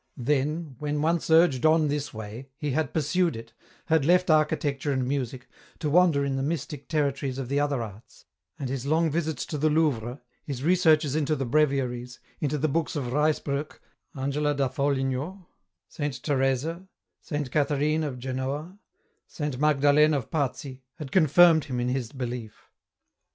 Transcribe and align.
Then 0.17 0.77
when 0.79 1.03
once 1.03 1.29
urged 1.29 1.63
on 1.63 1.87
this 1.87 2.11
way, 2.11 2.49
he 2.57 2.71
had 2.71 2.91
pursued 2.91 3.35
it, 3.35 3.53
had 3.85 4.03
left 4.03 4.31
architecture 4.31 4.91
and 4.91 5.07
music, 5.07 5.47
to 5.77 5.91
wander 5.91 6.25
in 6.25 6.37
the 6.37 6.41
mystic 6.41 6.87
territories 6.89 7.37
of 7.37 7.49
the 7.49 7.59
other 7.59 7.83
arts, 7.83 8.25
and 8.57 8.67
his 8.67 8.87
long 8.87 9.11
visits 9.11 9.45
to 9.45 9.59
the 9.59 9.69
Louvre, 9.69 10.19
his 10.43 10.63
researches 10.63 11.15
into 11.15 11.35
the 11.35 11.45
breviaries, 11.45 12.17
into 12.39 12.57
the 12.57 12.67
books 12.67 12.95
of 12.95 13.13
Ruysbrock, 13.13 13.79
Angela 14.17 14.55
da 14.55 14.69
Foligno, 14.69 15.47
Saint 15.87 16.23
Teresa, 16.23 16.87
Saint 17.21 17.51
Catherine 17.51 18.03
of 18.03 18.17
Genoa, 18.17 18.79
Saint 19.27 19.59
Magdalen 19.59 20.15
of 20.15 20.31
Pazzi, 20.31 20.81
had 20.95 21.11
confirmed 21.11 21.65
him 21.65 21.79
in 21.79 21.89
his 21.89 22.11
belief. 22.11 22.71